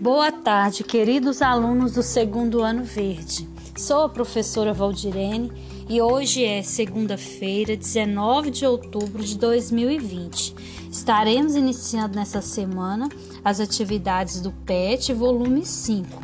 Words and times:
Boa 0.00 0.32
tarde, 0.32 0.82
queridos 0.82 1.42
alunos 1.42 1.92
do 1.92 2.02
segundo 2.02 2.62
ano 2.62 2.82
verde. 2.82 3.46
Sou 3.76 4.04
a 4.04 4.08
professora 4.08 4.72
Valdirene 4.72 5.52
e 5.90 6.00
hoje 6.00 6.42
é 6.42 6.62
segunda-feira, 6.62 7.76
19 7.76 8.50
de 8.50 8.64
outubro 8.64 9.22
de 9.22 9.36
2020. 9.36 10.54
Estaremos 10.90 11.54
iniciando 11.54 12.16
nessa 12.16 12.40
semana 12.40 13.10
as 13.44 13.60
atividades 13.60 14.40
do 14.40 14.50
PET, 14.50 15.12
volume 15.12 15.66
5, 15.66 16.22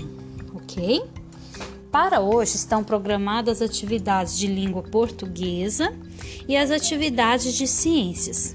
ok? 0.54 1.04
Para 1.93 2.20
hoje 2.20 2.56
estão 2.56 2.82
programadas 2.82 3.61
as 3.61 3.68
atividades 3.68 4.38
de 4.38 4.46
língua 4.46 4.84
portuguesa 4.84 5.93
e 6.48 6.56
as 6.56 6.70
atividades 6.70 7.52
de 7.52 7.66
ciências. 7.66 8.54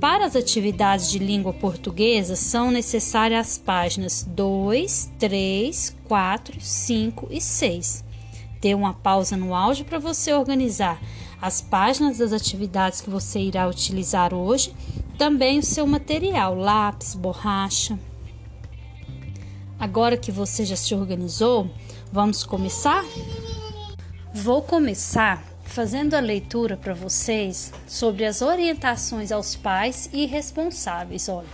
Para 0.00 0.26
as 0.26 0.36
atividades 0.36 1.10
de 1.10 1.18
língua 1.18 1.54
portuguesa, 1.54 2.36
são 2.36 2.70
necessárias 2.70 3.46
as 3.46 3.58
páginas 3.58 4.22
2, 4.28 5.12
3, 5.18 5.96
4, 6.06 6.60
5 6.60 7.28
e 7.30 7.40
6. 7.40 8.04
Dê 8.60 8.74
uma 8.74 8.92
pausa 8.92 9.36
no 9.36 9.54
áudio 9.54 9.86
para 9.86 9.98
você 9.98 10.34
organizar 10.34 11.00
as 11.40 11.62
páginas 11.62 12.18
das 12.18 12.32
atividades 12.32 13.00
que 13.00 13.08
você 13.08 13.40
irá 13.40 13.66
utilizar 13.68 14.34
hoje, 14.34 14.74
também 15.16 15.58
o 15.58 15.62
seu 15.62 15.86
material, 15.86 16.54
lápis, 16.54 17.14
borracha. 17.14 17.98
Agora 19.78 20.16
que 20.16 20.30
você 20.30 20.64
já 20.64 20.76
se 20.76 20.94
organizou, 20.94 21.70
vamos 22.12 22.44
começar? 22.44 23.04
Vou 24.34 24.60
começar 24.62 25.42
fazendo 25.76 26.14
a 26.14 26.20
leitura 26.20 26.74
para 26.74 26.94
vocês 26.94 27.70
sobre 27.86 28.24
as 28.24 28.40
orientações 28.40 29.30
aos 29.30 29.54
pais 29.54 30.08
e 30.10 30.24
responsáveis. 30.24 31.28
Olha, 31.28 31.46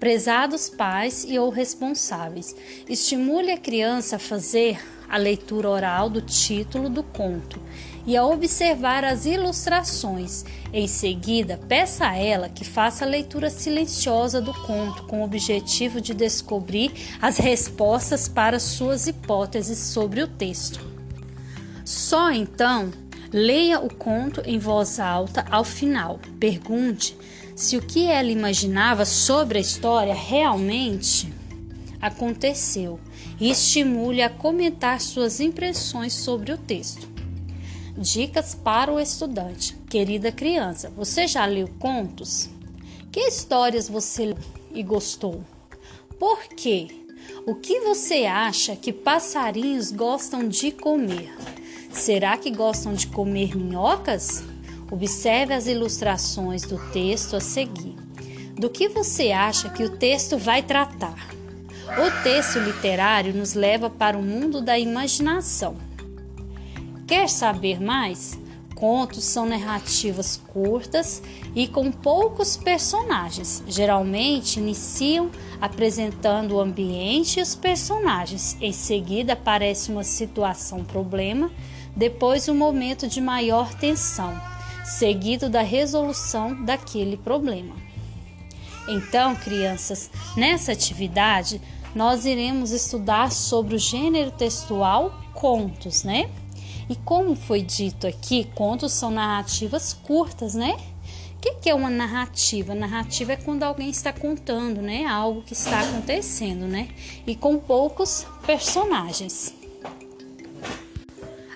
prezados 0.00 0.68
pais 0.68 1.24
e 1.28 1.38
ou 1.38 1.48
responsáveis, 1.48 2.56
estimule 2.88 3.52
a 3.52 3.56
criança 3.56 4.16
a 4.16 4.18
fazer 4.18 4.80
a 5.08 5.16
leitura 5.16 5.70
oral 5.70 6.10
do 6.10 6.20
título 6.20 6.88
do 6.88 7.04
conto 7.04 7.62
e 8.04 8.16
a 8.16 8.26
observar 8.26 9.04
as 9.04 9.26
ilustrações. 9.26 10.44
Em 10.72 10.88
seguida, 10.88 11.60
peça 11.68 12.08
a 12.08 12.16
ela 12.16 12.48
que 12.48 12.64
faça 12.64 13.04
a 13.04 13.08
leitura 13.08 13.48
silenciosa 13.48 14.40
do 14.40 14.52
conto 14.52 15.04
com 15.04 15.20
o 15.20 15.24
objetivo 15.24 16.00
de 16.00 16.14
descobrir 16.14 16.90
as 17.22 17.38
respostas 17.38 18.26
para 18.26 18.58
suas 18.58 19.06
hipóteses 19.06 19.78
sobre 19.78 20.20
o 20.20 20.26
texto. 20.26 20.80
Só 21.84 22.32
então 22.32 22.90
Leia 23.32 23.80
o 23.80 23.88
conto 23.92 24.42
em 24.44 24.58
voz 24.58 25.00
alta 25.00 25.46
ao 25.50 25.64
final. 25.64 26.20
Pergunte 26.38 27.16
se 27.56 27.78
o 27.78 27.80
que 27.80 28.06
ela 28.06 28.30
imaginava 28.30 29.06
sobre 29.06 29.56
a 29.56 29.60
história 29.60 30.12
realmente 30.12 31.32
aconteceu 31.98 33.00
e 33.40 33.50
estimule 33.50 34.20
a 34.20 34.28
comentar 34.28 35.00
suas 35.00 35.40
impressões 35.40 36.12
sobre 36.12 36.52
o 36.52 36.58
texto. 36.58 37.08
Dicas 37.96 38.54
para 38.54 38.92
o 38.92 39.00
estudante. 39.00 39.78
Querida 39.88 40.30
criança, 40.30 40.90
você 40.94 41.26
já 41.26 41.46
leu 41.46 41.68
contos? 41.78 42.50
Que 43.10 43.20
histórias 43.20 43.88
você 43.88 44.26
leu 44.26 44.38
e 44.74 44.82
gostou? 44.82 45.42
Por 46.18 46.48
quê? 46.48 46.88
O 47.46 47.54
que 47.54 47.80
você 47.80 48.26
acha 48.26 48.76
que 48.76 48.92
passarinhos 48.92 49.90
gostam 49.90 50.46
de 50.46 50.70
comer? 50.70 51.34
Será 51.92 52.36
que 52.36 52.50
gostam 52.50 52.94
de 52.94 53.06
comer 53.06 53.56
minhocas? 53.56 54.42
Observe 54.90 55.54
as 55.54 55.66
ilustrações 55.66 56.62
do 56.62 56.78
texto 56.90 57.36
a 57.36 57.40
seguir. 57.40 57.94
Do 58.56 58.70
que 58.70 58.88
você 58.88 59.30
acha 59.30 59.68
que 59.68 59.84
o 59.84 59.90
texto 59.90 60.38
vai 60.38 60.62
tratar? 60.62 61.14
O 61.98 62.22
texto 62.22 62.58
literário 62.58 63.34
nos 63.34 63.54
leva 63.54 63.90
para 63.90 64.16
o 64.16 64.22
mundo 64.22 64.60
da 64.60 64.78
imaginação. 64.78 65.76
Quer 67.06 67.28
saber 67.28 67.80
mais? 67.80 68.38
Contos 68.74 69.24
são 69.24 69.46
narrativas 69.46 70.40
curtas 70.48 71.22
e 71.54 71.68
com 71.68 71.92
poucos 71.92 72.56
personagens. 72.56 73.62
Geralmente 73.68 74.58
iniciam 74.58 75.30
apresentando 75.60 76.56
o 76.56 76.60
ambiente 76.60 77.38
e 77.38 77.42
os 77.42 77.54
personagens. 77.54 78.56
Em 78.60 78.72
seguida 78.72 79.34
aparece 79.34 79.92
uma 79.92 80.02
situação 80.02 80.82
problema 80.84 81.50
depois 81.96 82.48
um 82.48 82.54
momento 82.54 83.06
de 83.06 83.20
maior 83.20 83.72
tensão, 83.74 84.40
seguido 84.84 85.48
da 85.48 85.62
resolução 85.62 86.64
daquele 86.64 87.16
problema. 87.16 87.74
Então, 88.88 89.36
crianças, 89.36 90.10
nessa 90.36 90.72
atividade 90.72 91.60
nós 91.94 92.24
iremos 92.24 92.70
estudar 92.70 93.30
sobre 93.30 93.74
o 93.74 93.78
gênero 93.78 94.30
textual 94.30 95.12
contos, 95.34 96.04
né? 96.04 96.30
E 96.88 96.96
como 96.96 97.34
foi 97.34 97.62
dito 97.62 98.06
aqui, 98.06 98.44
contos 98.54 98.92
são 98.92 99.10
narrativas 99.10 99.92
curtas, 99.92 100.54
né? 100.54 100.76
O 101.36 101.40
que, 101.40 101.54
que 101.54 101.70
é 101.70 101.74
uma 101.74 101.90
narrativa? 101.90 102.74
Narrativa 102.74 103.32
é 103.32 103.36
quando 103.36 103.62
alguém 103.62 103.90
está 103.90 104.12
contando, 104.12 104.80
né? 104.80 105.04
Algo 105.04 105.42
que 105.42 105.52
está 105.52 105.80
acontecendo, 105.80 106.66
né? 106.66 106.88
E 107.26 107.34
com 107.34 107.58
poucos 107.58 108.26
personagens. 108.46 109.61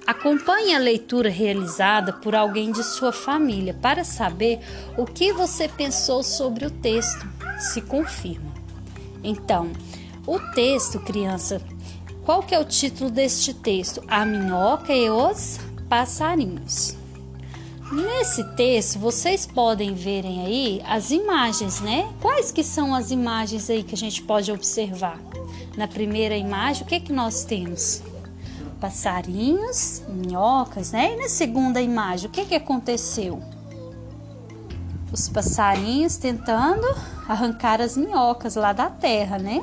Acompanhe 0.07 0.73
a 0.73 0.79
leitura 0.79 1.29
realizada 1.29 2.13
por 2.13 2.35
alguém 2.35 2.71
de 2.71 2.85
sua 2.85 3.11
família 3.11 3.75
para 3.75 4.05
saber 4.05 4.61
o 4.97 5.05
que 5.05 5.33
você 5.33 5.69
pensou 5.69 6.23
sobre 6.23 6.65
o 6.65 6.71
texto. 6.71 7.27
Se 7.59 7.81
confirma. 7.81 8.55
Então, 9.25 9.73
o 10.25 10.39
texto, 10.39 11.01
criança, 11.01 11.61
qual 12.25 12.43
que 12.43 12.55
é 12.55 12.59
o 12.59 12.65
título 12.65 13.11
deste 13.11 13.53
texto? 13.53 14.01
A 14.07 14.25
minhoca 14.25 14.95
e 14.95 15.11
os 15.11 15.59
passarinhos. 15.89 16.97
Nesse 17.91 18.45
texto, 18.55 18.99
vocês 18.99 19.45
podem 19.45 19.95
verem 19.95 20.45
aí 20.45 20.83
as 20.87 21.11
imagens, 21.11 21.81
né? 21.81 22.13
Quais 22.21 22.53
que 22.53 22.63
são 22.63 22.95
as 22.95 23.11
imagens 23.11 23.71
aí 23.71 23.83
que 23.83 23.95
a 23.95 23.99
gente 23.99 24.23
pode 24.23 24.53
observar? 24.53 25.21
Na 25.77 25.87
primeira 25.89 26.37
imagem, 26.37 26.83
o 26.83 26.87
que 26.87 27.01
que 27.01 27.13
nós 27.13 27.45
temos? 27.45 28.03
Passarinhos, 28.81 30.03
minhocas, 30.09 30.93
né? 30.93 31.15
E 31.15 31.17
na 31.17 31.29
segunda 31.29 31.81
imagem, 31.81 32.29
o 32.29 32.33
que, 32.33 32.45
que 32.45 32.55
aconteceu? 32.55 33.43
Os 35.13 35.29
passarinhos 35.29 36.17
tentando 36.17 36.87
arrancar 37.29 37.81
as 37.81 37.97
minhocas 37.97 38.55
lá 38.57 38.73
da 38.73 38.89
terra, 38.91 39.39
né? 39.39 39.63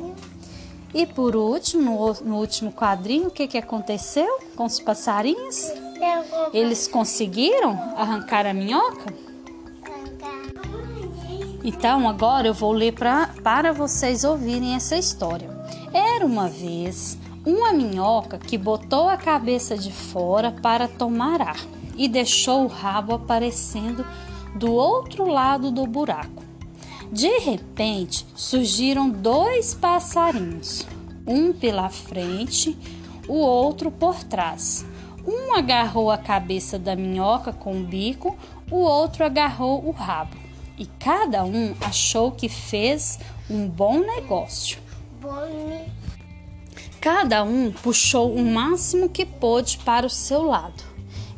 E 0.93 1.05
por 1.05 1.35
último, 1.35 2.15
no, 2.23 2.35
último 2.37 2.71
quadrinho, 2.71 3.27
o 3.27 3.31
que, 3.31 3.47
que 3.47 3.57
aconteceu 3.57 4.39
com 4.55 4.65
os 4.65 4.79
passarinhos? 4.79 5.71
Eles 6.53 6.87
conseguiram 6.87 7.71
arrancar 7.97 8.45
a 8.45 8.53
minhoca? 8.53 9.11
Então 11.63 12.07
agora 12.07 12.47
eu 12.47 12.53
vou 12.53 12.73
ler 12.73 12.93
pra, 12.93 13.29
para 13.41 13.71
vocês 13.71 14.23
ouvirem 14.23 14.75
essa 14.75 14.95
história. 14.95 15.49
Era 15.93 16.25
uma 16.25 16.49
vez 16.49 17.17
uma 17.45 17.73
minhoca 17.73 18.37
que 18.37 18.57
botou 18.57 19.09
a 19.09 19.17
cabeça 19.17 19.77
de 19.77 19.91
fora 19.91 20.51
para 20.51 20.87
tomar 20.87 21.41
ar 21.41 21.59
e 21.97 22.07
deixou 22.07 22.63
o 22.63 22.67
rabo 22.67 23.13
aparecendo 23.13 24.05
do 24.55 24.71
outro 24.71 25.27
lado 25.27 25.71
do 25.71 25.85
buraco. 25.85 26.43
De 27.11 27.39
repente 27.39 28.25
surgiram 28.35 29.09
dois 29.09 29.73
passarinhos, 29.73 30.87
um 31.27 31.53
pela 31.53 31.89
frente, 31.89 32.77
o 33.27 33.35
outro 33.35 33.91
por 33.91 34.23
trás. 34.23 34.85
Um 35.25 35.55
agarrou 35.55 36.11
a 36.11 36.17
cabeça 36.17 36.77
da 36.77 36.95
minhoca 36.95 37.53
com 37.53 37.79
o 37.79 37.83
bico, 37.83 38.35
o 38.69 38.77
outro 38.77 39.23
agarrou 39.23 39.85
o 39.85 39.91
rabo. 39.91 40.35
E 40.77 40.85
cada 40.85 41.43
um 41.45 41.75
achou 41.79 42.31
que 42.31 42.49
fez 42.49 43.19
um 43.49 43.69
bom 43.69 43.99
negócio. 43.99 44.79
Bom 45.21 45.45
Cada 47.03 47.43
um 47.43 47.69
puxou 47.69 48.33
o 48.33 48.41
máximo 48.41 49.09
que 49.09 49.25
pôde 49.25 49.77
para 49.79 50.07
o 50.07 50.09
seu 50.09 50.43
lado. 50.43 50.81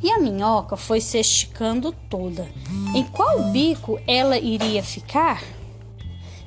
E 0.03 0.11
a 0.11 0.19
minhoca 0.19 0.77
foi 0.77 1.01
se 1.01 1.17
esticando 1.17 1.91
toda. 2.07 2.47
Em 2.93 3.03
qual 3.03 3.45
bico 3.45 3.99
ela 4.05 4.37
iria 4.37 4.83
ficar? 4.83 5.41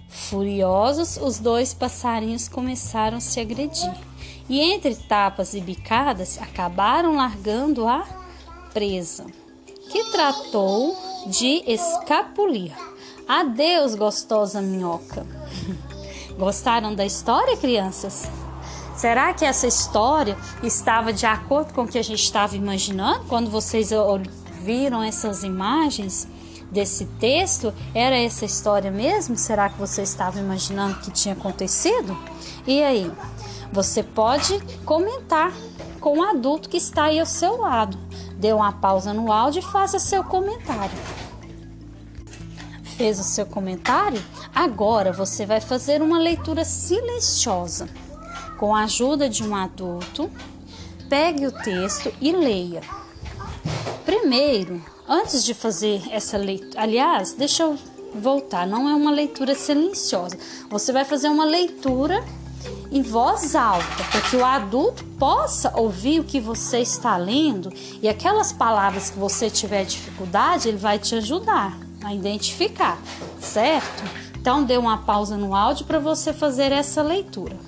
Furiosos, 0.09 1.17
os 1.17 1.41
dois 1.41 1.75
passarinhos 1.75 2.47
começaram 2.47 3.17
a 3.17 3.20
se 3.20 3.41
agredir. 3.41 3.93
E 4.49 4.61
entre 4.61 4.94
tapas 4.94 5.53
e 5.53 5.61
bicadas, 5.61 6.38
acabaram 6.41 7.17
largando 7.17 7.88
a 7.88 8.06
presa, 8.73 9.26
que 9.91 10.12
tratou 10.12 10.97
de 11.26 11.64
escapulir. 11.67 12.73
Adeus, 13.26 13.97
gostosa 13.97 14.62
minhoca. 14.62 15.26
Gostaram 16.38 16.94
da 16.94 17.05
história, 17.05 17.56
crianças? 17.56 18.31
Será 18.99 19.33
que 19.33 19.45
essa 19.45 19.65
história 19.65 20.37
estava 20.61 21.12
de 21.12 21.25
acordo 21.25 21.73
com 21.73 21.83
o 21.83 21.87
que 21.87 22.00
a 22.00 22.03
gente 22.03 22.21
estava 22.21 22.56
imaginando 22.56 23.27
quando 23.29 23.49
vocês 23.49 23.91
viram 24.61 25.00
essas 25.00 25.45
imagens 25.45 26.27
desse 26.69 27.05
texto 27.05 27.73
era 27.95 28.19
essa 28.19 28.45
história 28.45 28.91
mesmo? 28.91 29.37
Será 29.37 29.69
que 29.69 29.79
você 29.79 30.03
estava 30.03 30.41
imaginando 30.41 30.99
que 30.99 31.12
tinha 31.12 31.35
acontecido? 31.35 32.19
E 32.67 32.83
aí, 32.83 33.09
você 33.73 34.03
pode 34.03 34.59
comentar 34.85 35.53
com 36.00 36.19
o 36.19 36.23
adulto 36.25 36.69
que 36.69 36.77
está 36.77 37.05
aí 37.05 37.21
ao 37.21 37.27
seu 37.27 37.56
lado. 37.56 37.97
Dê 38.35 38.53
uma 38.53 38.73
pausa 38.73 39.15
no 39.15 39.31
áudio 39.31 39.61
e 39.61 39.73
faça 39.73 40.00
seu 40.00 40.25
comentário. 40.25 40.99
Fez 42.97 43.21
o 43.21 43.25
seu 43.25 43.47
comentário? 43.47 44.21
Agora 44.53 45.12
você 45.12 45.47
vai 45.47 45.61
fazer 45.61 46.03
uma 46.03 46.19
leitura 46.19 46.65
silenciosa. 46.65 47.89
Com 48.58 48.75
a 48.75 48.82
ajuda 48.82 49.28
de 49.28 49.44
um 49.44 49.55
adulto, 49.55 50.28
pegue 51.08 51.46
o 51.46 51.52
texto 51.52 52.12
e 52.20 52.32
leia. 52.32 52.82
Primeiro, 54.05 54.82
antes 55.08 55.44
de 55.44 55.55
fazer 55.55 56.02
essa 56.10 56.37
leitura, 56.37 56.82
aliás, 56.82 57.32
deixa 57.34 57.62
eu 57.62 57.78
voltar, 58.16 58.66
não 58.66 58.88
é 58.88 58.94
uma 58.96 59.12
leitura 59.12 59.55
silenciosa. 59.55 60.37
Você 60.69 60.93
vai 60.93 61.05
fazer 61.05 61.28
uma 61.28 61.44
leitura 61.44 62.25
em 62.90 63.00
voz 63.00 63.55
alta, 63.55 64.05
para 64.10 64.22
que 64.22 64.37
o 64.37 64.44
adulto 64.44 65.04
possa 65.20 65.72
ouvir 65.78 66.19
o 66.19 66.25
que 66.25 66.40
você 66.40 66.81
está 66.81 67.16
lendo 67.16 67.72
e 68.02 68.08
aquelas 68.08 68.52
palavras 68.52 69.08
que 69.08 69.19
você 69.20 69.49
tiver 69.49 69.84
dificuldade, 69.84 70.69
ele 70.69 70.78
vai 70.78 70.99
te 70.99 71.14
ajudar 71.14 71.78
a 72.02 72.12
identificar, 72.12 72.99
certo? 73.38 74.02
Então 74.40 74.64
dê 74.64 74.76
uma 74.76 74.99
pausa 74.99 75.37
no 75.37 75.54
áudio 75.54 75.87
para 75.87 76.00
você 76.00 76.32
fazer 76.32 76.72
essa 76.72 77.02
leitura. 77.02 77.68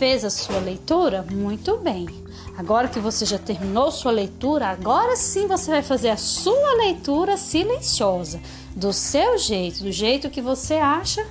Fez 0.00 0.24
a 0.24 0.30
sua 0.30 0.58
leitura? 0.60 1.22
Muito 1.30 1.76
bem. 1.76 2.08
Agora 2.56 2.88
que 2.88 2.98
você 2.98 3.26
já 3.26 3.36
terminou 3.36 3.90
sua 3.90 4.10
leitura, 4.10 4.68
agora 4.68 5.14
sim 5.14 5.46
você 5.46 5.70
vai 5.70 5.82
fazer 5.82 6.08
a 6.08 6.16
sua 6.16 6.72
leitura 6.76 7.36
silenciosa, 7.36 8.40
do 8.74 8.94
seu 8.94 9.36
jeito, 9.36 9.82
do 9.82 9.92
jeito 9.92 10.30
que 10.30 10.40
você 10.40 10.76
acha 10.76 11.22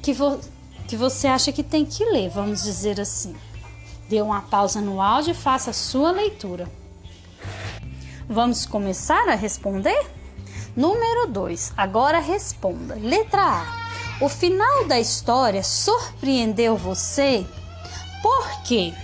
que, 0.00 0.14
vo 0.14 0.40
que 0.88 0.96
você 0.96 1.26
acha 1.26 1.52
que 1.52 1.62
tem 1.62 1.84
que 1.84 2.02
ler, 2.06 2.30
vamos 2.30 2.62
dizer 2.62 2.98
assim. 2.98 3.36
Dê 4.08 4.22
uma 4.22 4.40
pausa 4.40 4.80
no 4.80 4.98
áudio 4.98 5.32
e 5.32 5.34
faça 5.34 5.68
a 5.68 5.74
sua 5.74 6.12
leitura. 6.12 6.66
Vamos 8.26 8.64
começar 8.64 9.28
a 9.28 9.34
responder? 9.34 10.06
Número 10.74 11.26
2. 11.26 11.74
Agora 11.76 12.20
responda. 12.20 12.94
Letra 12.94 13.42
A. 13.42 13.83
O 14.20 14.28
final 14.28 14.86
da 14.86 15.00
história 15.00 15.62
surpreendeu 15.64 16.76
você? 16.76 17.44
Por 18.22 18.62
quê? 18.62 18.94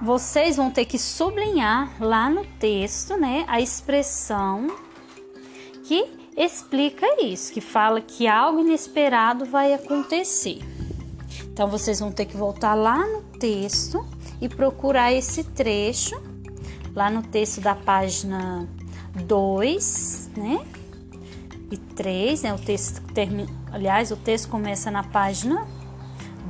Vocês 0.00 0.56
vão 0.56 0.70
ter 0.70 0.84
que 0.84 0.98
sublinhar 0.98 1.92
lá 2.00 2.30
no 2.30 2.44
texto, 2.44 3.16
né, 3.16 3.44
a 3.48 3.60
expressão 3.60 4.68
que 5.82 6.06
explica 6.36 7.24
isso, 7.24 7.52
que 7.52 7.60
fala 7.60 8.00
que 8.00 8.28
algo 8.28 8.60
inesperado 8.60 9.44
vai 9.44 9.74
acontecer. 9.74 10.60
Então 11.42 11.66
vocês 11.66 11.98
vão 11.98 12.12
ter 12.12 12.26
que 12.26 12.36
voltar 12.36 12.74
lá 12.74 13.04
no 13.04 13.22
texto 13.40 14.06
e 14.40 14.48
procurar 14.48 15.12
esse 15.12 15.42
trecho 15.42 16.14
lá 16.94 17.10
no 17.10 17.22
texto 17.22 17.60
da 17.60 17.74
página 17.74 18.68
2, 19.24 20.30
né? 20.36 20.64
E 21.70 21.76
3, 21.76 22.42
né? 22.42 22.54
O 22.54 22.58
texto 22.58 23.02
termina, 23.12 23.48
aliás, 23.72 24.10
o 24.10 24.16
texto 24.16 24.48
começa 24.48 24.90
na 24.90 25.02
página 25.02 25.66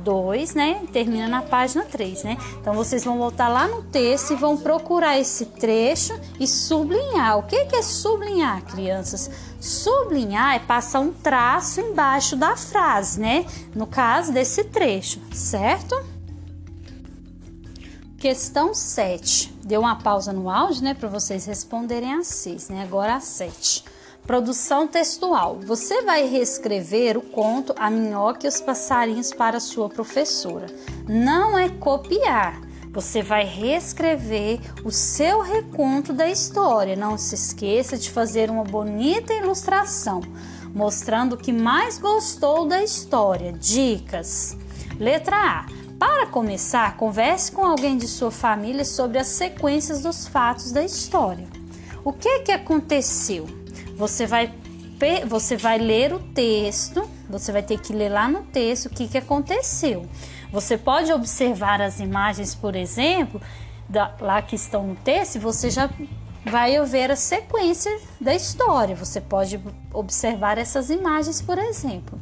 2, 0.03 0.55
né? 0.55 0.85
Termina 0.91 1.27
na 1.27 1.41
página 1.41 1.83
3, 1.83 2.23
né? 2.23 2.37
Então 2.59 2.73
vocês 2.73 3.03
vão 3.03 3.17
voltar 3.17 3.49
lá 3.49 3.67
no 3.67 3.83
texto 3.83 4.31
e 4.31 4.35
vão 4.35 4.57
procurar 4.57 5.19
esse 5.19 5.45
trecho 5.45 6.17
e 6.39 6.47
sublinhar. 6.47 7.37
O 7.37 7.43
que 7.43 7.55
é 7.55 7.81
sublinhar, 7.81 8.63
crianças? 8.63 9.29
Sublinhar 9.59 10.55
é 10.55 10.59
passar 10.59 11.01
um 11.01 11.11
traço 11.11 11.81
embaixo 11.81 12.35
da 12.35 12.55
frase, 12.55 13.19
né? 13.19 13.45
No 13.75 13.85
caso 13.85 14.31
desse 14.31 14.63
trecho, 14.63 15.19
certo? 15.33 15.95
Questão 18.17 18.73
7. 18.73 19.53
Deu 19.63 19.81
uma 19.81 19.95
pausa 19.95 20.33
no 20.33 20.49
áudio, 20.49 20.83
né, 20.83 20.93
para 20.93 21.07
vocês 21.07 21.45
responderem 21.45 22.13
a 22.13 22.23
6, 22.23 22.69
né? 22.69 22.83
Agora 22.83 23.15
a 23.15 23.19
7. 23.19 23.83
Produção 24.25 24.87
textual. 24.87 25.59
Você 25.61 26.01
vai 26.03 26.27
reescrever 26.27 27.17
o 27.17 27.21
conto 27.21 27.73
A 27.77 27.89
Minhoca 27.89 28.45
e 28.45 28.47
os 28.47 28.61
Passarinhos 28.61 29.33
para 29.33 29.59
sua 29.59 29.89
professora. 29.89 30.67
Não 31.07 31.57
é 31.57 31.69
copiar. 31.69 32.61
Você 32.91 33.21
vai 33.21 33.45
reescrever 33.45 34.59
o 34.83 34.91
seu 34.91 35.41
reconto 35.41 36.13
da 36.13 36.29
história. 36.29 36.95
Não 36.95 37.17
se 37.17 37.35
esqueça 37.35 37.97
de 37.97 38.09
fazer 38.09 38.49
uma 38.49 38.63
bonita 38.63 39.33
ilustração 39.33 40.21
mostrando 40.73 41.33
o 41.33 41.37
que 41.37 41.51
mais 41.51 41.97
gostou 41.97 42.67
da 42.67 42.83
história. 42.83 43.53
Dicas. 43.53 44.57
Letra 44.99 45.35
A 45.35 45.79
para 45.99 46.27
começar, 46.27 46.95
converse 46.95 47.51
com 47.51 47.65
alguém 47.65 47.97
de 47.97 48.07
sua 48.07 48.31
família 48.31 48.85
sobre 48.85 49.17
as 49.17 49.27
sequências 49.27 50.01
dos 50.01 50.25
fatos 50.25 50.71
da 50.71 50.81
história. 50.81 51.45
O 52.05 52.13
que 52.13 52.39
que 52.39 52.53
aconteceu? 52.53 53.45
Você 53.99 54.25
vai 54.25 54.53
você 55.27 55.55
vai 55.55 55.77
ler 55.77 56.13
o 56.13 56.19
texto, 56.19 57.09
você 57.29 57.51
vai 57.53 57.63
ter 57.63 57.79
que 57.79 57.93
ler 57.93 58.09
lá 58.09 58.27
no 58.27 58.43
texto 58.43 58.87
o 58.87 58.89
que 58.89 59.07
que 59.07 59.17
aconteceu. 59.17 60.05
Você 60.51 60.77
pode 60.77 61.11
observar 61.13 61.81
as 61.81 61.99
imagens, 61.99 62.53
por 62.53 62.75
exemplo, 62.75 63.41
da, 63.87 64.13
lá 64.19 64.41
que 64.41 64.55
estão 64.55 64.87
no 64.87 64.95
texto, 64.95 65.39
você 65.39 65.69
já 65.69 65.89
vai 66.45 66.81
ver 66.85 67.11
a 67.11 67.15
sequência 67.15 67.97
da 68.19 68.33
história. 68.33 68.95
Você 68.95 69.21
pode 69.21 69.59
observar 69.93 70.57
essas 70.57 70.89
imagens, 70.89 71.41
por 71.41 71.57
exemplo. 71.57 72.21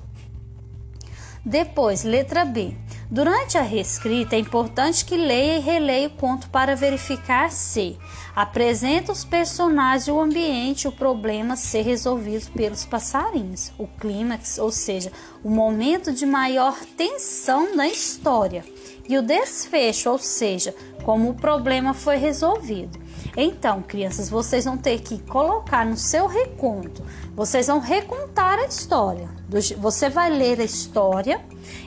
Depois, 1.44 2.03
letra 2.03 2.45
B. 2.45 2.75
Durante 3.09 3.57
a 3.57 3.62
reescrita, 3.62 4.36
é 4.36 4.39
importante 4.39 5.06
que 5.06 5.15
leia 5.15 5.57
e 5.57 5.62
releia 5.62 6.07
o 6.07 6.12
conto 6.12 6.50
para 6.50 6.75
verificar 6.75 7.50
se 7.50 7.98
apresenta 8.36 9.13
os 9.13 9.24
personagens, 9.24 10.09
o 10.09 10.19
ambiente, 10.19 10.89
o 10.89 10.92
problema 10.92 11.56
ser 11.56 11.83
resolvido 11.83 12.51
pelos 12.51 12.86
passarinhos, 12.86 13.71
o 13.77 13.88
clímax, 13.88 14.57
ou 14.57 14.71
seja, 14.71 15.09
o 15.42 15.50
momento 15.50 16.12
de 16.12 16.25
maior 16.25 16.77
tensão 16.98 17.77
da 17.77 17.88
história, 17.88 18.65
e 19.07 19.18
o 19.18 19.21
desfecho, 19.21 20.09
ou 20.09 20.19
seja, 20.19 20.75
como 21.06 21.30
o 21.30 21.33
problema 21.33 21.94
foi 21.94 22.18
resolvido. 22.18 23.00
Então, 23.36 23.81
crianças, 23.81 24.30
vocês 24.30 24.66
vão 24.66 24.78
ter 24.78 25.00
que 25.00 25.19
colocar 25.19 25.86
no 25.86 25.98
seu 25.98 26.28
reconto, 26.28 27.04
vocês 27.36 27.68
vão 27.68 27.80
recontar 27.80 28.59
a 28.59 28.66
história. 28.66 29.30
Você 29.78 30.09
vai 30.09 30.30
ler 30.30 30.59
a 30.59 30.64
história 30.64 31.40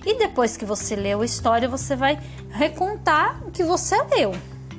e 0.05 0.17
depois 0.17 0.57
que 0.57 0.65
você 0.65 0.97
leu 0.97 1.21
a 1.21 1.25
história, 1.25 1.69
você 1.69 1.95
vai 1.95 2.19
recontar 2.51 3.43
o 3.47 3.51
que 3.51 3.63
você 3.63 3.97
leu. 4.15 4.33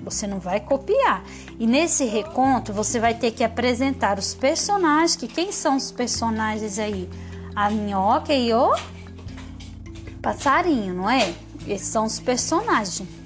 Você 0.03 0.25
não 0.25 0.39
vai 0.39 0.60
copiar. 0.60 1.24
E 1.60 1.67
nesse 1.67 2.05
reconto, 2.05 2.74
você 2.74 3.00
vai 3.00 3.13
ter 3.13 3.31
que 3.31 3.43
apresentar 3.43 4.17
os 4.17 4.34
personagens, 4.34 5.15
que 5.15 5.27
quem 5.27 5.51
são 5.51 5.77
os 5.77 5.91
personagens 5.91 6.79
aí? 6.79 7.08
A 7.55 7.70
minhoca 7.70 8.34
e 8.34 8.51
o 8.51 8.74
passarinho, 10.22 10.96
não 10.96 11.10
é? 11.10 11.34
Esses 11.67 11.88
são 11.88 12.05
os 12.05 12.20
personagens. 12.20 13.20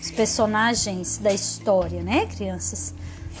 Os 0.00 0.10
personagens 0.10 1.18
da 1.18 1.32
história, 1.32 2.02
né, 2.02 2.26
crianças? 2.26 2.94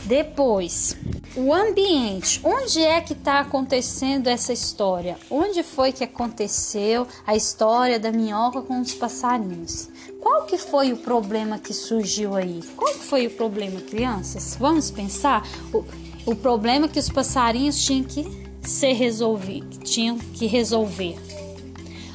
Depois, 0.04 0.96
o 1.36 1.52
ambiente. 1.52 2.40
Onde 2.42 2.82
é 2.82 3.00
que 3.00 3.12
está 3.12 3.40
acontecendo 3.40 4.28
essa 4.28 4.52
história? 4.52 5.18
Onde 5.30 5.62
foi 5.62 5.92
que 5.92 6.04
aconteceu 6.04 7.06
a 7.26 7.36
história 7.36 7.98
da 7.98 8.10
minhoca 8.10 8.62
com 8.62 8.80
os 8.80 8.94
passarinhos? 8.94 9.88
Qual 10.20 10.44
que 10.44 10.58
foi 10.58 10.92
o 10.92 10.98
problema 10.98 11.58
que 11.58 11.72
surgiu 11.72 12.34
aí? 12.34 12.60
Qual 12.76 12.92
que 12.92 13.04
foi 13.04 13.26
o 13.26 13.30
problema, 13.30 13.80
crianças? 13.80 14.56
Vamos 14.58 14.90
pensar 14.90 15.46
o, 15.72 15.84
o 16.26 16.36
problema 16.36 16.88
que 16.88 16.98
os 16.98 17.08
passarinhos 17.08 17.82
tinham 17.82 18.04
que 18.04 18.50
ser 18.62 18.92
resolvido, 18.92 19.78
tinham 19.78 20.18
que 20.18 20.46
resolver. 20.46 21.16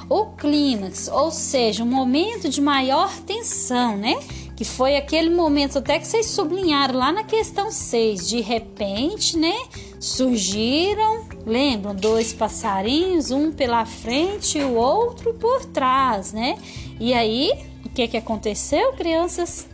O 0.09 0.27
clímax, 0.27 1.07
ou 1.07 1.31
seja, 1.31 1.83
um 1.83 1.87
momento 1.87 2.47
de 2.47 2.61
maior 2.61 3.11
tensão, 3.21 3.97
né? 3.97 4.19
que 4.55 4.63
foi 4.63 4.95
aquele 4.95 5.29
momento 5.29 5.79
até 5.79 5.99
que 5.99 6.07
vocês 6.07 6.27
sublinharam 6.27 6.97
lá 6.97 7.11
na 7.11 7.23
questão 7.23 7.69
6, 7.69 8.29
de 8.29 8.39
repente, 8.39 9.37
né, 9.37 9.53
surgiram, 9.99 11.27
lembram, 11.45 11.93
dois 11.93 12.31
passarinhos, 12.31 13.31
um 13.31 13.51
pela 13.51 13.85
frente 13.85 14.57
e 14.57 14.63
o 14.63 14.75
outro 14.75 15.33
por 15.33 15.65
trás, 15.65 16.31
né? 16.31 16.57
E 16.99 17.13
aí, 17.13 17.51
o 17.83 17.89
que 17.89 18.07
que 18.07 18.15
aconteceu, 18.15 18.93
crianças? 18.93 19.67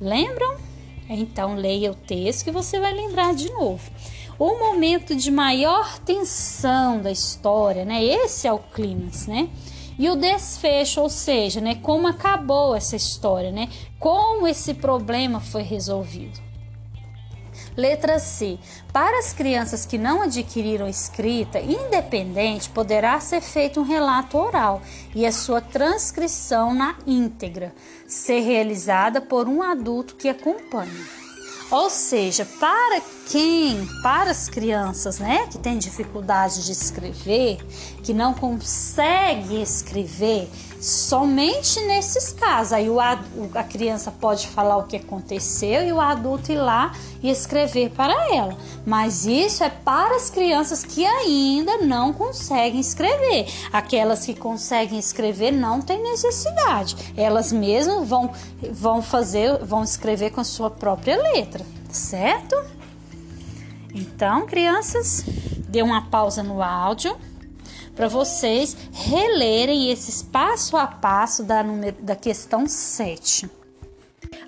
Lembram? 0.00 0.56
Então 1.10 1.54
leia 1.54 1.90
o 1.90 1.94
texto 1.94 2.44
que 2.44 2.50
você 2.50 2.80
vai 2.80 2.94
lembrar 2.94 3.34
de 3.34 3.50
novo. 3.50 3.90
O 4.38 4.56
momento 4.56 5.16
de 5.16 5.32
maior 5.32 5.98
tensão 5.98 7.02
da 7.02 7.10
história, 7.10 7.84
né? 7.84 8.04
Esse 8.04 8.46
é 8.46 8.52
o 8.52 8.60
clímax, 8.60 9.26
né? 9.26 9.48
E 9.98 10.08
o 10.08 10.14
desfecho, 10.14 11.00
ou 11.00 11.10
seja, 11.10 11.60
né, 11.60 11.74
como 11.82 12.06
acabou 12.06 12.76
essa 12.76 12.94
história, 12.94 13.50
né? 13.50 13.68
Como 13.98 14.46
esse 14.46 14.74
problema 14.74 15.40
foi 15.40 15.62
resolvido. 15.62 16.38
Letra 17.76 18.20
C. 18.20 18.58
Para 18.92 19.18
as 19.18 19.32
crianças 19.32 19.84
que 19.84 19.98
não 19.98 20.22
adquiriram 20.22 20.88
escrita 20.88 21.58
independente, 21.60 22.70
poderá 22.70 23.18
ser 23.18 23.40
feito 23.40 23.80
um 23.80 23.84
relato 23.84 24.38
oral 24.38 24.80
e 25.14 25.26
a 25.26 25.32
sua 25.32 25.60
transcrição 25.60 26.72
na 26.72 26.96
íntegra 27.04 27.74
ser 28.06 28.40
realizada 28.40 29.20
por 29.20 29.48
um 29.48 29.62
adulto 29.62 30.14
que 30.14 30.28
acompanhe. 30.28 31.27
Ou 31.70 31.90
seja, 31.90 32.46
para 32.58 33.02
quem, 33.30 33.86
para 34.02 34.30
as 34.30 34.48
crianças, 34.48 35.18
né, 35.18 35.46
que 35.48 35.58
têm 35.58 35.78
dificuldade 35.78 36.64
de 36.64 36.72
escrever, 36.72 37.58
que 38.02 38.14
não 38.14 38.32
consegue 38.32 39.60
escrever, 39.60 40.48
somente 40.80 41.80
nesses 41.80 42.32
casos. 42.32 42.72
Aí 42.72 42.88
o, 42.88 43.00
a, 43.00 43.16
criança 43.68 44.10
pode 44.10 44.46
falar 44.48 44.76
o 44.76 44.84
que 44.84 44.96
aconteceu 44.96 45.86
e 45.86 45.92
o 45.92 46.00
adulto 46.00 46.52
ir 46.52 46.56
lá 46.56 46.92
e 47.22 47.30
escrever 47.30 47.90
para 47.90 48.14
ela. 48.34 48.56
Mas 48.86 49.26
isso 49.26 49.64
é 49.64 49.70
para 49.70 50.16
as 50.16 50.30
crianças 50.30 50.84
que 50.84 51.04
ainda 51.04 51.78
não 51.78 52.12
conseguem 52.12 52.80
escrever. 52.80 53.46
Aquelas 53.72 54.24
que 54.24 54.34
conseguem 54.34 54.98
escrever 54.98 55.50
não 55.50 55.80
tem 55.80 56.02
necessidade. 56.02 56.96
Elas 57.16 57.52
mesmas 57.52 58.08
vão, 58.08 58.30
vão 58.70 59.02
fazer, 59.02 59.58
vão 59.64 59.82
escrever 59.82 60.30
com 60.30 60.40
a 60.40 60.44
sua 60.44 60.70
própria 60.70 61.20
letra, 61.20 61.64
certo? 61.90 62.56
Então, 63.94 64.46
crianças, 64.46 65.24
dê 65.68 65.82
uma 65.82 66.02
pausa 66.08 66.42
no 66.42 66.62
áudio 66.62 67.16
para 67.98 68.06
vocês 68.06 68.76
relerem 68.92 69.90
esses 69.90 70.22
passo 70.22 70.76
a 70.76 70.86
passo 70.86 71.42
da, 71.42 71.64
da 71.98 72.14
questão 72.14 72.68
7. 72.68 73.50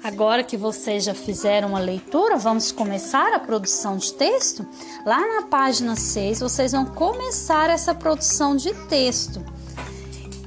Agora 0.05 0.45
que 0.45 0.57
vocês 0.57 1.03
já 1.03 1.15
fizeram 1.15 1.75
a 1.75 1.81
leitura, 1.81 2.37
vamos 2.37 2.71
começar 2.71 3.35
a 3.35 3.41
produção 3.41 3.97
de 3.97 4.13
texto? 4.13 4.65
Lá 5.05 5.19
na 5.19 5.43
página 5.49 5.97
6, 5.97 6.39
vocês 6.39 6.71
vão 6.71 6.87
começar 6.87 7.69
essa 7.71 7.93
produção 7.93 8.55
de 8.55 8.73
texto. 8.87 9.45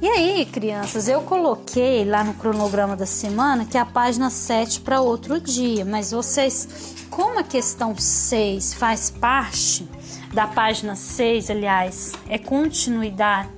E 0.00 0.08
aí, 0.08 0.46
crianças, 0.46 1.06
eu 1.06 1.20
coloquei 1.20 2.06
lá 2.06 2.24
no 2.24 2.32
cronograma 2.32 2.96
da 2.96 3.06
semana 3.06 3.66
que 3.66 3.76
é 3.76 3.80
a 3.80 3.86
página 3.86 4.30
7 4.30 4.80
para 4.80 5.02
outro 5.02 5.38
dia, 5.38 5.84
mas 5.84 6.10
vocês, 6.10 6.96
como 7.10 7.38
a 7.38 7.44
questão 7.44 7.94
6 7.94 8.72
faz 8.72 9.10
parte 9.10 9.86
da 10.34 10.48
página 10.48 10.96
6, 10.96 11.48
aliás, 11.48 12.12
é 12.28 12.36
continuidade. 12.36 13.48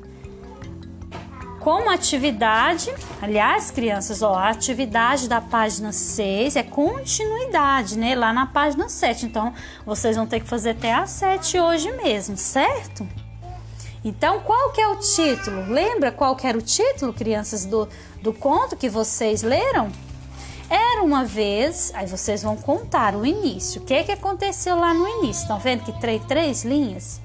Como 1.58 1.90
atividade, 1.90 2.94
aliás, 3.20 3.72
crianças, 3.72 4.22
ó, 4.22 4.34
a 4.34 4.50
atividade 4.50 5.28
da 5.28 5.40
página 5.40 5.90
6 5.90 6.54
é 6.54 6.62
continuidade, 6.62 7.98
né? 7.98 8.14
Lá 8.14 8.32
na 8.32 8.46
página 8.46 8.88
7. 8.88 9.26
Então, 9.26 9.52
vocês 9.84 10.16
vão 10.16 10.26
ter 10.26 10.40
que 10.40 10.46
fazer 10.46 10.70
até 10.70 10.92
a 10.92 11.06
7 11.06 11.58
hoje 11.58 11.90
mesmo, 11.92 12.36
certo? 12.36 13.08
Então, 14.04 14.38
qual 14.40 14.70
que 14.70 14.80
é 14.80 14.86
o 14.86 14.96
título? 14.96 15.68
Lembra 15.68 16.12
qual 16.12 16.36
que 16.36 16.46
era 16.46 16.56
o 16.56 16.62
título, 16.62 17.12
crianças, 17.12 17.64
do, 17.64 17.88
do 18.22 18.32
conto 18.32 18.76
que 18.76 18.88
vocês 18.88 19.42
leram? 19.42 19.90
Era 20.68 21.02
uma 21.02 21.24
vez, 21.24 21.92
aí 21.94 22.06
vocês 22.06 22.42
vão 22.42 22.56
contar 22.56 23.14
o 23.14 23.24
início. 23.24 23.80
O 23.80 23.84
que, 23.84 24.04
que 24.04 24.12
aconteceu 24.12 24.76
lá 24.76 24.92
no 24.92 25.06
início? 25.06 25.42
Estão 25.42 25.58
vendo 25.58 25.84
que 25.84 26.00
três, 26.00 26.24
três 26.24 26.64
linhas? 26.64 27.20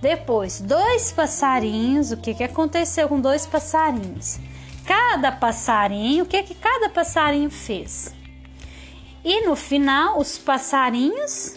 Depois, 0.00 0.60
dois 0.60 1.12
passarinhos. 1.12 2.10
O 2.10 2.16
que, 2.16 2.34
que 2.34 2.42
aconteceu 2.42 3.08
com 3.08 3.20
dois 3.20 3.46
passarinhos? 3.46 4.40
Cada 4.84 5.30
passarinho, 5.30 6.24
o 6.24 6.26
que, 6.26 6.42
que 6.42 6.54
cada 6.56 6.88
passarinho 6.88 7.50
fez? 7.50 8.12
E 9.24 9.46
no 9.46 9.54
final, 9.54 10.18
os 10.18 10.36
passarinhos, 10.36 11.54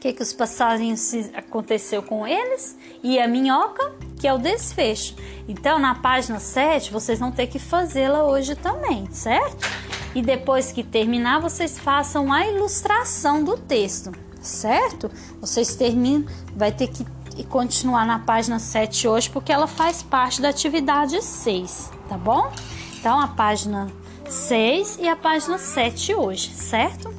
o 0.00 0.02
que, 0.02 0.14
que 0.14 0.22
os 0.22 0.32
passarinhos 0.32 1.12
aconteceu 1.34 2.02
com 2.02 2.26
eles? 2.26 2.74
E 3.02 3.18
a 3.18 3.28
minhoca, 3.28 3.92
que 4.18 4.26
é 4.26 4.32
o 4.32 4.38
desfecho. 4.38 5.14
Então, 5.46 5.78
na 5.78 5.94
página 5.94 6.40
7, 6.40 6.90
vocês 6.90 7.18
vão 7.18 7.30
ter 7.30 7.48
que 7.48 7.58
fazê-la 7.58 8.24
hoje 8.24 8.56
também, 8.56 9.06
certo? 9.12 9.68
e 10.14 10.22
depois 10.22 10.72
que 10.72 10.82
terminar, 10.82 11.40
vocês 11.40 11.78
façam 11.78 12.32
a 12.32 12.46
ilustração 12.46 13.44
do 13.44 13.56
texto, 13.56 14.12
certo? 14.40 15.10
Vocês 15.40 15.74
terminam, 15.76 16.26
vai 16.56 16.72
ter 16.72 16.88
que 16.88 17.06
continuar 17.48 18.04
na 18.04 18.18
página 18.18 18.58
7 18.58 19.06
hoje, 19.06 19.30
porque 19.30 19.52
ela 19.52 19.66
faz 19.66 20.02
parte 20.02 20.42
da 20.42 20.48
atividade 20.48 21.22
6, 21.22 21.90
tá 22.08 22.16
bom? 22.16 22.50
Então, 22.98 23.20
a 23.20 23.28
página 23.28 23.90
6 24.28 24.98
e 25.00 25.08
a 25.08 25.16
página 25.16 25.58
7 25.58 26.14
hoje, 26.14 26.50
certo? 26.54 27.14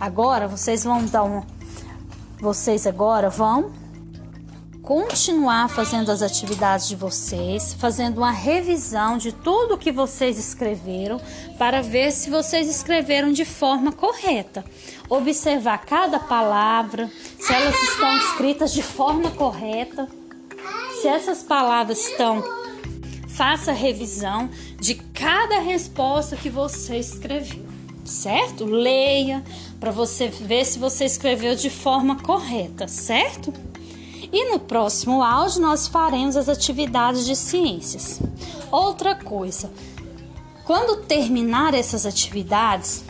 Agora, 0.00 0.48
vocês 0.48 0.84
vão 0.84 1.04
dar 1.04 1.24
um... 1.24 1.57
Vocês 2.40 2.86
agora 2.86 3.28
vão 3.28 3.72
continuar 4.88 5.68
fazendo 5.68 6.10
as 6.10 6.22
atividades 6.22 6.88
de 6.88 6.96
vocês, 6.96 7.74
fazendo 7.74 8.18
uma 8.18 8.30
revisão 8.30 9.18
de 9.18 9.32
tudo 9.32 9.76
que 9.76 9.92
vocês 9.92 10.38
escreveram 10.38 11.20
para 11.58 11.82
ver 11.82 12.10
se 12.10 12.30
vocês 12.30 12.68
escreveram 12.68 13.30
de 13.30 13.44
forma 13.44 13.92
correta. 13.92 14.64
Observar 15.10 15.84
cada 15.84 16.18
palavra, 16.18 17.10
se 17.38 17.52
elas 17.52 17.74
estão 17.74 18.16
escritas 18.16 18.72
de 18.72 18.82
forma 18.82 19.30
correta, 19.32 20.08
se 21.02 21.06
essas 21.06 21.42
palavras 21.42 21.98
estão. 21.98 22.42
Faça 23.28 23.72
revisão 23.72 24.48
de 24.80 24.94
cada 24.94 25.60
resposta 25.60 26.34
que 26.34 26.48
você 26.48 26.96
escreveu, 26.96 27.67
certo? 28.08 28.64
Leia 28.64 29.44
para 29.78 29.90
você 29.90 30.28
ver 30.28 30.64
se 30.64 30.78
você 30.78 31.04
escreveu 31.04 31.54
de 31.54 31.70
forma 31.70 32.16
correta, 32.16 32.88
certo? 32.88 33.52
E 34.32 34.50
no 34.50 34.58
próximo 34.58 35.22
áudio 35.22 35.62
nós 35.62 35.86
faremos 35.86 36.36
as 36.36 36.48
atividades 36.48 37.24
de 37.24 37.34
ciências. 37.34 38.20
Outra 38.70 39.14
coisa, 39.14 39.70
quando 40.64 41.02
terminar 41.04 41.72
essas 41.72 42.04
atividades, 42.04 43.04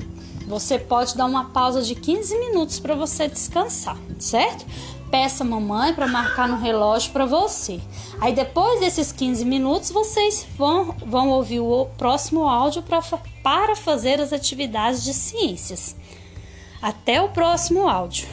você 0.46 0.78
pode 0.78 1.16
dar 1.16 1.26
uma 1.26 1.46
pausa 1.46 1.82
de 1.82 1.94
15 1.94 2.38
minutos 2.38 2.78
para 2.78 2.94
você 2.94 3.28
descansar, 3.28 3.98
certo? 4.18 4.64
Peça 5.10 5.44
mamãe 5.44 5.94
para 5.94 6.06
marcar 6.06 6.46
no 6.48 6.58
relógio 6.58 7.12
para 7.12 7.24
você. 7.24 7.80
Aí 8.20 8.34
depois 8.34 8.80
desses 8.80 9.10
15 9.10 9.44
minutos, 9.44 9.90
vocês 9.90 10.46
vão, 10.56 10.94
vão 11.06 11.30
ouvir 11.30 11.60
o 11.60 11.86
próximo 11.96 12.46
áudio 12.46 12.82
pra, 12.82 13.00
para 13.42 13.74
fazer 13.74 14.20
as 14.20 14.32
atividades 14.32 15.02
de 15.02 15.14
ciências. 15.14 15.96
Até 16.82 17.22
o 17.22 17.30
próximo 17.30 17.88
áudio. 17.88 18.28